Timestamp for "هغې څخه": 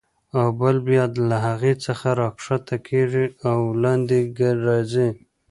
1.47-2.07